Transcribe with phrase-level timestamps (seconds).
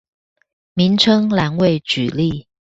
[0.73, 2.47] 名稱欄位舉例